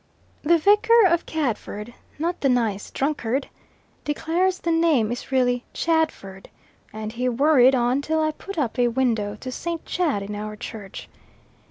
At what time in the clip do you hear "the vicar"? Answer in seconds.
0.41-1.05